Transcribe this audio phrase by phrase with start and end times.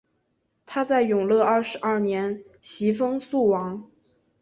[0.65, 3.87] 他在永乐二十二年袭封肃王。